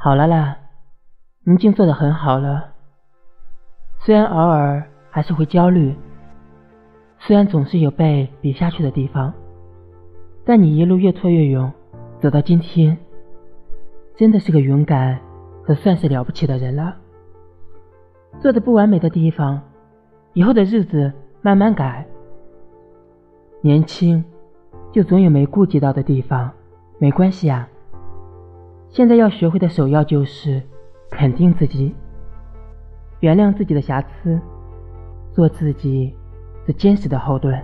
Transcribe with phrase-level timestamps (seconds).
[0.00, 0.56] 好了啦，
[1.42, 2.68] 你已经做得很好了。
[3.98, 5.92] 虽然偶尔还是会焦虑，
[7.18, 9.34] 虽然总是有被比下去的地方，
[10.44, 11.72] 但你一路越挫越勇，
[12.20, 12.96] 走到今天，
[14.14, 15.18] 真的是个勇敢
[15.64, 16.94] 和算是了不起的人了。
[18.38, 19.60] 做的不完美的地方，
[20.32, 21.12] 以后的日子
[21.42, 22.06] 慢慢改。
[23.62, 24.24] 年轻，
[24.92, 26.52] 就总有没顾及到的地方，
[27.00, 27.68] 没关系啊。
[28.90, 30.62] 现在要学会的首要就是
[31.10, 31.94] 肯定自己，
[33.20, 34.40] 原谅自己的瑕疵，
[35.32, 36.14] 做自己
[36.64, 37.62] 最坚实的后盾。